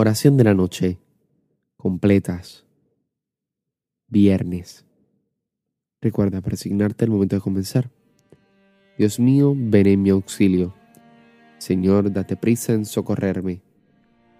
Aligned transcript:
Oración 0.00 0.36
de 0.36 0.44
la 0.44 0.54
noche. 0.54 1.00
Completas. 1.76 2.64
Viernes. 4.06 4.84
Recuerda 6.00 6.40
persignarte 6.40 7.04
al 7.04 7.10
momento 7.10 7.34
de 7.34 7.42
comenzar. 7.42 7.90
Dios 8.96 9.18
mío, 9.18 9.54
ven 9.56 9.88
en 9.88 10.02
mi 10.02 10.10
auxilio. 10.10 10.72
Señor, 11.58 12.12
date 12.12 12.36
prisa 12.36 12.74
en 12.74 12.84
socorrerme. 12.84 13.60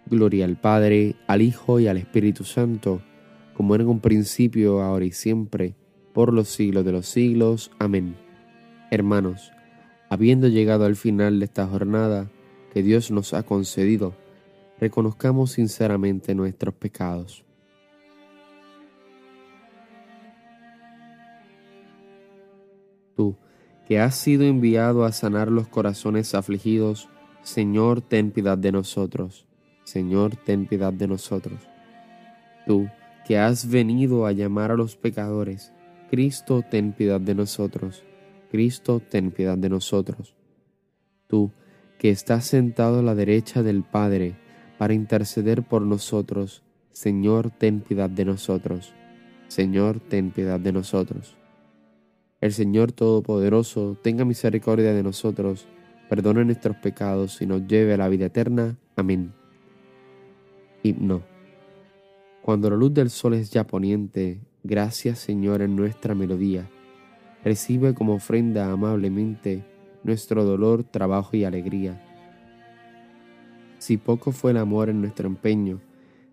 Gloria 0.07 0.45
al 0.45 0.61
Padre, 0.61 1.17
al 1.27 1.43
Hijo 1.43 1.81
y 1.81 1.89
al 1.89 1.97
Espíritu 1.97 2.45
Santo, 2.45 3.03
como 3.55 3.75
era 3.75 3.83
en 3.83 3.91
un 3.91 3.99
principio, 3.99 4.81
ahora 4.81 5.07
y 5.07 5.11
siempre, 5.11 5.75
por 6.15 6.33
los 6.33 6.47
siglos 6.47 6.85
de 6.85 6.93
los 6.93 7.07
siglos. 7.07 7.73
Amén. 7.81 8.15
Hermanos, 8.93 9.51
habiendo 10.09 10.47
llegado 10.47 10.85
al 10.85 10.95
final 10.95 11.41
de 11.41 11.47
esta 11.47 11.67
jornada 11.67 12.31
que 12.73 12.85
Dios 12.85 13.11
nos 13.11 13.35
ha 13.35 13.43
concedido, 13.43 14.15
reconozcamos 14.81 15.53
sinceramente 15.53 16.35
nuestros 16.35 16.75
pecados. 16.75 17.45
Tú, 23.17 23.37
que 23.87 23.99
has 23.99 24.15
sido 24.15 24.45
enviado 24.45 25.05
a 25.05 25.13
sanar 25.13 25.51
los 25.51 25.69
corazones 25.69 26.35
afligidos, 26.35 27.09
Señor, 27.43 28.01
ten 28.01 28.31
piedad 28.31 28.59
de 28.59 28.73
nosotros. 28.73 29.47
Señor, 29.85 30.37
ten 30.37 30.67
piedad 30.67 30.93
de 30.93 31.09
nosotros. 31.09 31.61
Tú, 32.67 32.89
que 33.27 33.39
has 33.39 33.69
venido 33.69 34.27
a 34.27 34.33
llamar 34.33 34.71
a 34.71 34.77
los 34.77 34.97
pecadores, 34.97 35.73
Cristo, 36.11 36.63
ten 36.71 36.93
piedad 36.93 37.21
de 37.21 37.35
nosotros. 37.35 38.05
Cristo, 38.51 39.01
ten 39.01 39.31
piedad 39.31 39.59
de 39.59 39.69
nosotros. 39.69 40.35
Tú, 41.27 41.51
que 41.99 42.11
estás 42.11 42.47
sentado 42.47 43.01
a 43.01 43.03
la 43.03 43.15
derecha 43.15 43.63
del 43.63 43.83
Padre, 43.83 44.37
para 44.79 44.95
interceder 44.95 45.65
por 45.65 45.83
nosotros. 45.83 46.63
Señor, 46.93 47.51
ten 47.51 47.81
piedad 47.81 48.09
de 48.09 48.25
nosotros. 48.25 48.95
Señor, 49.49 50.01
ten 50.01 50.31
piedad 50.31 50.61
de 50.61 50.73
nosotros. 50.73 51.37
El 52.41 52.53
Señor 52.53 52.93
Todopoderoso 52.93 53.99
tenga 54.03 54.25
misericordia 54.25 54.95
de 54.95 55.03
nosotros, 55.03 55.67
perdone 56.09 56.45
nuestros 56.45 56.77
pecados 56.77 57.43
y 57.43 57.47
nos 57.47 57.67
lleve 57.67 57.95
a 57.95 57.97
la 57.97 58.09
vida 58.09 58.27
eterna. 58.27 58.79
Amén. 58.95 59.33
Himno. 60.85 61.23
Cuando 62.43 62.71
la 62.71 62.77
luz 62.77 62.95
del 62.95 63.11
sol 63.11 63.35
es 63.35 63.51
ya 63.51 63.67
poniente, 63.67 64.41
gracias 64.63 65.19
Señor 65.19 65.61
en 65.61 65.75
nuestra 65.75 66.15
melodía. 66.15 66.71
Recibe 67.45 67.95
como 67.95 68.15
ofrenda 68.15 68.71
amablemente 68.71 69.65
nuestro 70.05 70.45
dolor, 70.45 70.85
trabajo 70.85 71.37
y 71.37 71.45
alegría 71.45 72.08
si 73.79 73.97
poco 73.97 74.33
fue 74.33 74.51
el 74.51 74.57
amor 74.57 74.91
en 74.91 75.01
nuestro 75.01 75.29
empeño 75.29 75.81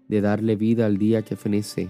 de 0.08 0.22
darle 0.22 0.56
vida 0.56 0.86
al 0.86 0.98
día 0.98 1.22
que 1.22 1.36
fenece, 1.36 1.90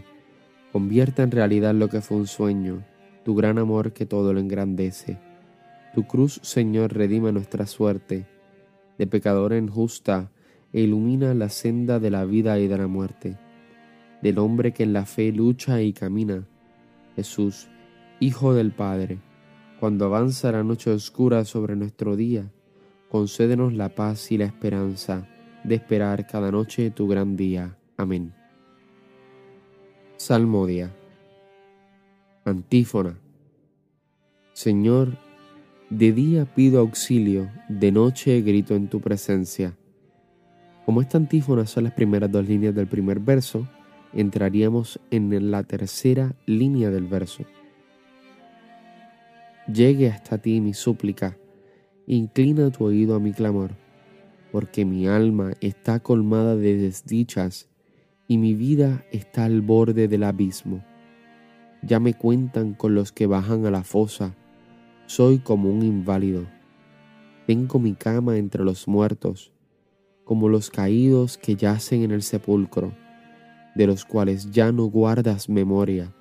convierta 0.72 1.24
en 1.24 1.32
realidad 1.32 1.74
lo 1.74 1.90
que 1.90 2.02
fue 2.02 2.18
un 2.18 2.28
sueño, 2.28 2.86
tu 3.24 3.36
gran 3.36 3.58
amor 3.58 3.94
que 3.94 4.06
todo 4.06 4.34
lo 4.34 4.40
engrandece. 4.40 5.18
Tu 5.94 6.06
cruz, 6.06 6.40
Señor, 6.44 6.94
redima 6.94 7.32
nuestra 7.32 7.66
suerte, 7.66 8.26
de 8.98 9.08
pecadora 9.08 9.58
injusta, 9.58 10.32
e 10.74 10.82
ilumina 10.82 11.34
la 11.34 11.48
senda 11.48 12.00
de 12.00 12.12
la 12.12 12.26
vida 12.26 12.60
y 12.60 12.68
de 12.68 12.78
la 12.78 12.88
muerte, 12.88 13.38
del 14.22 14.40
hombre 14.40 14.74
que 14.74 14.84
en 14.84 14.92
la 14.92 15.06
fe 15.06 15.32
lucha 15.32 15.82
y 15.82 15.94
camina. 15.94 16.46
Jesús, 17.16 17.70
Hijo 18.20 18.54
del 18.54 18.72
Padre, 18.72 19.20
cuando 19.80 20.06
avanza 20.06 20.52
la 20.52 20.64
noche 20.64 20.92
oscura 20.92 21.46
sobre 21.46 21.78
nuestro 21.78 22.18
día, 22.18 22.52
concédenos 23.10 23.74
la 23.74 23.96
paz 23.96 24.32
y 24.32 24.38
la 24.38 24.46
esperanza 24.46 25.30
de 25.66 25.76
esperar 25.76 26.28
cada 26.28 26.52
noche 26.52 26.92
tu 26.92 27.08
gran 27.08 27.36
día. 27.36 27.76
Amén. 27.98 28.34
Salmodia. 30.18 30.92
Antífona. 32.46 33.18
Señor, 34.54 35.18
de 35.90 36.12
día 36.12 36.46
pido 36.46 36.80
auxilio, 36.80 37.50
de 37.68 37.92
noche 37.92 38.42
grito 38.42 38.76
en 38.76 38.88
tu 38.88 39.02
presencia. 39.02 39.76
Como 40.86 41.02
esta 41.02 41.18
antífona 41.18 41.66
son 41.66 41.86
las 41.86 41.94
primeras 41.94 42.32
dos 42.32 42.48
líneas 42.48 42.76
del 42.76 42.88
primer 42.88 43.20
verso, 43.20 43.68
entraríamos 44.14 45.00
en 45.10 45.52
la 45.52 45.64
tercera 45.64 46.36
línea 46.46 46.92
del 46.92 47.08
verso. 47.08 47.44
Llegue 49.68 50.10
hasta 50.10 50.38
ti 50.38 50.62
mi 50.62 50.76
súplica, 50.76 51.36
inclina 52.06 52.70
tu 52.70 52.86
oído 52.86 53.16
a 53.16 53.20
mi 53.20 53.34
clamor 53.34 53.85
porque 54.52 54.86
mi 54.86 55.08
alma 55.08 55.54
está 55.62 56.00
colmada 56.00 56.56
de 56.56 56.78
desdichas 56.78 57.70
y 58.28 58.38
mi 58.38 58.54
vida 58.54 59.06
está 59.12 59.46
al 59.46 59.62
borde 59.62 60.08
del 60.08 60.24
abismo. 60.24 60.84
Ya 61.82 62.00
me 62.00 62.14
cuentan 62.14 62.74
con 62.74 62.96
los 62.96 63.12
que 63.12 63.28
bajan 63.28 63.66
a 63.66 63.72
la 63.72 63.84
fosa, 63.84 64.36
soy 65.06 65.40
como 65.40 65.70
un 65.70 65.84
inválido. 65.84 66.48
Tengo 67.46 67.78
mi 67.78 67.94
cama 67.94 68.38
entre 68.38 68.64
los 68.64 68.88
muertos, 68.88 69.52
como 70.24 70.50
los 70.50 70.72
caídos 70.72 71.38
que 71.38 71.56
yacen 71.56 72.02
en 72.02 72.12
el 72.12 72.24
sepulcro, 72.24 72.94
de 73.76 73.86
los 73.86 74.06
cuales 74.06 74.50
ya 74.52 74.72
no 74.72 74.86
guardas 74.86 75.48
memoria, 75.48 76.12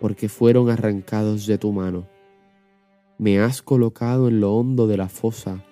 porque 0.00 0.28
fueron 0.28 0.68
arrancados 0.68 1.46
de 1.46 1.58
tu 1.58 1.72
mano. 1.72 2.08
Me 3.18 3.38
has 3.38 3.62
colocado 3.62 4.28
en 4.28 4.40
lo 4.40 4.54
hondo 4.54 4.88
de 4.88 4.96
la 4.96 5.08
fosa, 5.08 5.64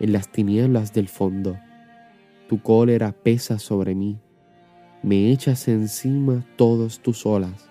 en 0.00 0.12
las 0.12 0.32
tinieblas 0.32 0.92
del 0.92 1.08
fondo. 1.08 1.58
Tu 2.48 2.60
cólera 2.60 3.12
pesa 3.12 3.58
sobre 3.58 3.94
mí, 3.94 4.18
me 5.02 5.30
echas 5.30 5.68
encima 5.68 6.44
todas 6.56 7.00
tus 7.00 7.24
olas. 7.24 7.70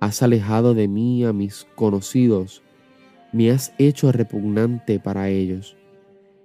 Has 0.00 0.22
alejado 0.22 0.74
de 0.74 0.88
mí 0.88 1.24
a 1.24 1.32
mis 1.32 1.66
conocidos, 1.76 2.62
me 3.32 3.50
has 3.50 3.72
hecho 3.78 4.12
repugnante 4.12 5.00
para 5.00 5.28
ellos. 5.30 5.76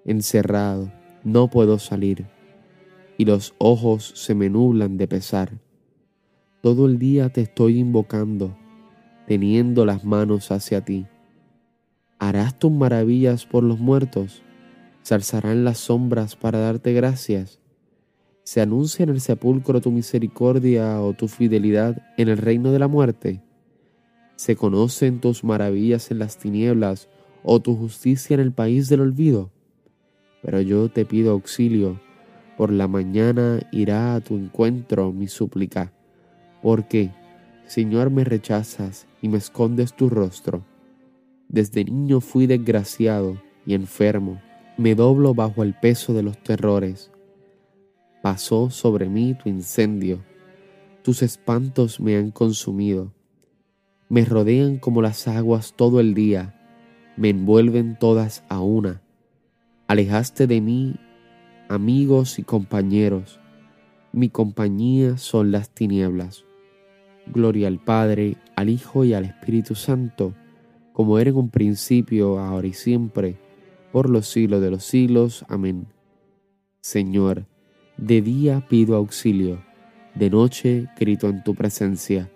Encerrado, 0.05 0.91
no 1.23 1.49
puedo 1.49 1.79
salir, 1.79 2.27
y 3.17 3.25
los 3.25 3.55
ojos 3.57 4.13
se 4.15 4.35
me 4.35 4.49
nublan 4.49 4.97
de 4.97 5.07
pesar. 5.07 5.59
Todo 6.61 6.85
el 6.85 6.99
día 6.99 7.29
te 7.29 7.41
estoy 7.41 7.79
invocando, 7.79 8.55
teniendo 9.25 9.85
las 9.85 10.05
manos 10.05 10.51
hacia 10.51 10.85
ti 10.85 11.07
¿Harás 12.19 12.57
tus 12.57 12.71
maravillas 12.71 13.45
por 13.45 13.63
los 13.63 13.79
muertos? 13.79 14.41
¿Se 15.03 15.13
alzarán 15.13 15.63
las 15.63 15.77
sombras 15.77 16.35
para 16.35 16.57
darte 16.57 16.91
gracias? 16.91 17.59
¿Se 18.43 18.59
anuncia 18.59 19.03
en 19.03 19.09
el 19.09 19.21
sepulcro 19.21 19.81
tu 19.81 19.91
misericordia 19.91 20.99
o 20.99 21.13
tu 21.13 21.27
fidelidad 21.27 22.01
en 22.17 22.29
el 22.29 22.39
reino 22.39 22.71
de 22.71 22.79
la 22.79 22.87
muerte? 22.87 23.43
¿Se 24.35 24.55
conocen 24.55 25.21
tus 25.21 25.43
maravillas 25.43 26.09
en 26.09 26.17
las 26.17 26.37
tinieblas 26.37 27.07
o 27.43 27.59
tu 27.59 27.75
justicia 27.75 28.33
en 28.33 28.39
el 28.39 28.51
país 28.51 28.89
del 28.89 29.01
olvido? 29.01 29.51
Pero 30.41 30.59
yo 30.61 30.89
te 30.89 31.05
pido 31.05 31.33
auxilio, 31.33 31.99
por 32.57 32.71
la 32.71 32.87
mañana 32.87 33.59
irá 33.71 34.15
a 34.15 34.21
tu 34.21 34.35
encuentro 34.35 35.11
mi 35.11 35.27
súplica, 35.27 35.93
porque, 36.63 37.11
Señor, 37.67 38.09
me 38.09 38.23
rechazas 38.23 39.05
y 39.21 39.29
me 39.29 39.37
escondes 39.37 39.93
tu 39.93 40.09
rostro. 40.09 40.63
Desde 41.49 41.85
niño 41.85 42.19
fui 42.19 42.45
desgraciado 42.45 43.41
y 43.65 43.73
enfermo, 43.73 44.41
me 44.77 44.95
doblo 44.95 45.33
bajo 45.33 45.63
el 45.63 45.73
peso 45.73 46.13
de 46.13 46.23
los 46.23 46.37
terrores. 46.43 47.11
Pasó 48.21 48.69
sobre 48.69 49.07
mí 49.07 49.33
tu 49.33 49.47
incendio, 49.47 50.23
tus 51.03 51.21
espantos 51.21 51.99
me 51.99 52.17
han 52.17 52.31
consumido, 52.31 53.13
me 54.09 54.25
rodean 54.25 54.77
como 54.77 55.01
las 55.01 55.27
aguas 55.27 55.73
todo 55.75 55.99
el 55.99 56.13
día, 56.13 56.53
me 57.15 57.29
envuelven 57.29 57.97
todas 57.97 58.43
a 58.49 58.59
una. 58.59 59.01
Alejaste 59.87 60.47
de 60.47 60.59
mí 60.59 60.95
amigos 61.69 62.39
y 62.39 62.43
compañeros, 62.43 63.39
mi 64.11 64.29
compañía 64.29 65.17
son 65.17 65.51
las 65.51 65.69
tinieblas. 65.69 66.45
Gloria 67.27 67.67
al 67.67 67.79
Padre, 67.79 68.37
al 68.55 68.69
Hijo 68.69 69.03
y 69.03 69.13
al 69.13 69.25
Espíritu 69.25 69.75
Santo, 69.75 70.33
como 70.97 71.19
era 71.19 71.29
en 71.29 71.35
un 71.35 71.51
principio, 71.51 72.39
ahora 72.39 72.65
y 72.65 72.73
siempre, 72.73 73.37
por 73.91 74.09
los 74.09 74.25
siglos 74.29 74.61
de 74.61 74.71
los 74.71 74.83
siglos. 74.83 75.45
Amén. 75.47 75.85
Señor, 76.81 77.45
de 77.97 78.23
día 78.23 78.65
pido 78.67 78.95
auxilio, 78.95 79.63
de 80.15 80.31
noche 80.31 80.89
grito 80.99 81.29
en 81.29 81.43
tu 81.43 81.53
presencia. 81.53 82.31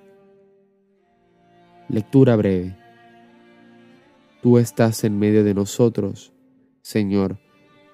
Lectura 1.90 2.36
breve. 2.36 2.78
Tú 4.44 4.60
estás 4.60 5.04
en 5.06 5.18
medio 5.18 5.44
de 5.44 5.56
nosotros, 5.56 6.32
Señor, 6.84 7.40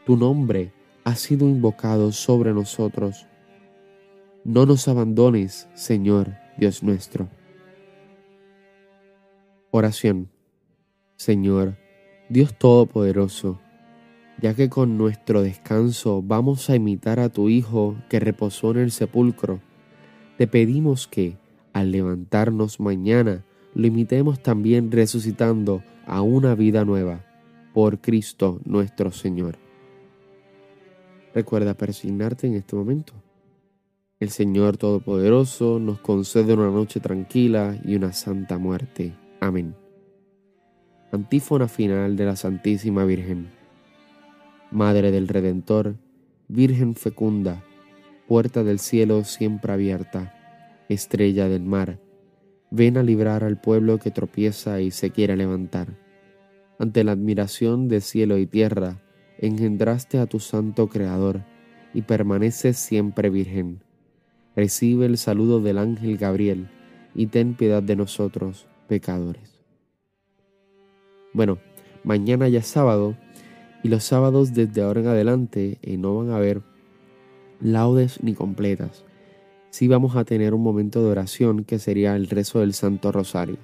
tu 0.06 0.18
nombre 0.18 0.74
ha 1.06 1.16
sido 1.16 1.48
invocado 1.48 2.12
sobre 2.12 2.52
nosotros. 2.52 3.26
No 4.44 4.66
nos 4.66 4.90
abandones, 4.90 5.70
Señor, 5.76 6.34
Dios 6.58 6.84
nuestro. 6.84 7.30
Oración. 9.72 10.30
Señor, 11.18 11.76
Dios 12.30 12.56
Todopoderoso, 12.56 13.60
ya 14.40 14.54
que 14.54 14.70
con 14.70 15.00
nuestro 15.00 15.42
descanso 15.42 16.22
vamos 16.22 16.70
a 16.70 16.76
imitar 16.76 17.20
a 17.20 17.30
tu 17.30 17.50
Hijo 17.50 17.98
que 18.08 18.20
reposó 18.20 18.70
en 18.72 18.78
el 18.78 18.92
sepulcro, 18.92 19.60
te 20.38 20.46
pedimos 20.46 21.08
que, 21.08 21.36
al 21.74 21.92
levantarnos 21.92 22.80
mañana, 22.80 23.44
lo 23.74 23.88
imitemos 23.88 24.44
también 24.44 24.92
resucitando 24.92 25.82
a 26.06 26.22
una 26.22 26.54
vida 26.54 26.86
nueva, 26.86 27.26
por 27.74 28.00
Cristo 28.00 28.62
nuestro 28.64 29.12
Señor. 29.12 29.58
Recuerda 31.34 31.74
persignarte 31.74 32.46
en 32.46 32.54
este 32.54 32.76
momento. 32.76 33.14
El 34.20 34.30
Señor 34.30 34.78
Todopoderoso 34.78 35.80
nos 35.80 36.00
concede 36.00 36.54
una 36.54 36.70
noche 36.70 37.00
tranquila 37.00 37.76
y 37.84 37.96
una 37.96 38.14
santa 38.14 38.60
muerte. 38.60 39.16
Amén. 39.40 39.87
Antífona 41.10 41.70
final 41.70 42.18
de 42.18 42.26
la 42.26 42.36
Santísima 42.36 43.06
Virgen. 43.06 43.48
Madre 44.72 45.10
del 45.12 45.30
Redentor, 45.30 45.96
Virgen 46.50 46.96
fecunda, 46.96 47.64
puerta 48.28 48.66
del 48.66 48.80
cielo 48.80 49.24
siempre 49.24 49.72
abierta, 49.72 50.34
estrella 50.90 51.48
del 51.48 51.64
mar, 51.64 52.02
ven 52.72 52.98
a 52.98 53.04
librar 53.04 53.46
al 53.46 53.58
pueblo 53.58 54.00
que 54.00 54.12
tropieza 54.12 54.82
y 54.82 54.92
se 54.92 55.12
quiere 55.12 55.38
levantar. 55.38 55.88
Ante 56.78 57.06
la 57.06 57.14
admiración 57.14 57.88
de 57.88 58.02
cielo 58.02 58.38
y 58.38 58.46
tierra, 58.46 59.02
engendraste 59.38 60.20
a 60.20 60.26
tu 60.26 60.42
santo 60.42 60.90
Creador 60.90 61.42
y 61.94 62.02
permaneces 62.02 62.78
siempre 62.78 63.30
virgen. 63.30 63.82
Recibe 64.58 65.06
el 65.06 65.18
saludo 65.18 65.62
del 65.62 65.78
ángel 65.78 66.18
Gabriel 66.18 66.68
y 67.16 67.28
ten 67.28 67.54
piedad 67.54 67.82
de 67.82 67.96
nosotros, 67.96 68.68
pecadores. 68.90 69.57
Bueno, 71.38 71.60
mañana 72.04 72.50
ya 72.50 72.58
es 72.58 72.66
sábado 72.66 73.16
y 73.84 73.90
los 73.90 74.04
sábados 74.04 74.56
desde 74.56 74.82
ahora 74.82 75.02
en 75.02 75.08
adelante 75.08 75.78
eh, 75.84 75.96
no 75.96 76.18
van 76.18 76.32
a 76.32 76.38
haber 76.38 76.64
laudes 77.62 78.24
ni 78.24 78.34
completas. 78.34 79.06
Sí 79.70 79.88
vamos 79.88 80.16
a 80.16 80.26
tener 80.26 80.56
un 80.56 80.64
momento 80.64 81.04
de 81.04 81.12
oración 81.12 81.64
que 81.64 81.78
sería 81.78 82.16
el 82.16 82.28
rezo 82.28 82.62
del 82.62 82.74
Santo 82.74 83.12
Rosario. 83.12 83.58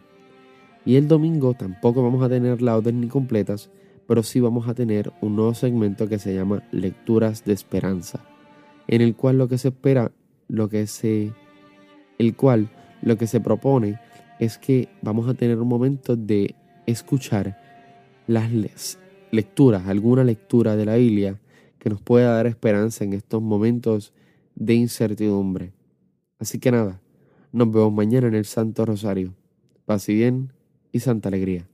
Y 0.86 0.98
el 0.98 1.08
domingo 1.08 1.56
tampoco 1.56 2.04
vamos 2.04 2.24
a 2.24 2.30
tener 2.30 2.62
laudes 2.62 2.94
ni 2.94 3.08
completas, 3.08 3.72
pero 4.08 4.22
sí 4.22 4.40
vamos 4.40 4.68
a 4.68 4.76
tener 4.76 5.12
un 5.22 5.36
nuevo 5.36 5.56
segmento 5.56 6.08
que 6.08 6.20
se 6.20 6.36
llama 6.36 6.62
Lecturas 6.72 7.44
de 7.44 7.54
Esperanza, 7.54 8.24
en 8.88 9.02
el 9.02 9.16
cual 9.16 9.40
lo 9.40 9.48
que 9.48 9.58
se 9.58 9.70
espera, 9.70 10.12
lo 10.48 10.70
que 10.70 10.86
se 10.86 11.34
el 12.20 12.36
cual 12.36 12.70
lo 13.02 13.18
que 13.18 13.26
se 13.26 13.42
propone 13.42 14.00
es 14.40 14.60
que 14.60 14.90
vamos 15.02 15.28
a 15.28 15.34
tener 15.34 15.60
un 15.60 15.68
momento 15.68 16.16
de 16.16 16.54
escuchar 16.86 17.60
las 18.28 18.52
lecturas, 19.32 19.88
alguna 19.88 20.24
lectura 20.24 20.76
de 20.76 20.86
la 20.86 20.96
Biblia 20.96 21.40
que 21.80 21.90
nos 21.90 22.02
pueda 22.02 22.34
dar 22.34 22.48
esperanza 22.48 23.04
en 23.04 23.14
estos 23.14 23.42
momentos 23.42 24.14
de 24.56 24.76
incertidumbre. 24.76 25.74
Así 26.40 26.60
que 26.60 26.72
nada, 26.72 27.02
nos 27.52 27.72
vemos 27.72 27.94
mañana 27.94 28.28
en 28.28 28.36
el 28.36 28.46
Santo 28.46 28.86
Rosario. 28.86 29.34
Paz 29.86 30.08
y 30.10 30.16
bien 30.16 30.54
y 30.92 31.00
santa 31.00 31.30
alegría. 31.30 31.68